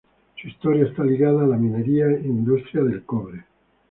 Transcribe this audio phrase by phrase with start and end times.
[0.41, 3.45] Su historia está ligada a la minería e industria del cobre.